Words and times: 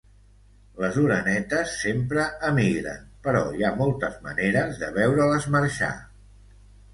Les 0.83 0.95
orenetes 1.01 1.73
sempre 1.81 2.23
emigren, 2.47 3.03
però 3.27 3.43
hi 3.59 3.67
ha 3.67 3.71
moltes 3.83 4.17
maneres 4.29 4.81
de 4.85 4.91
veure-les 4.97 5.47
marxar. 5.59 5.93